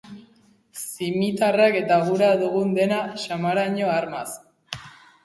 [0.83, 4.27] Zimitarrak eta gura dugun dena, samaraino armaz!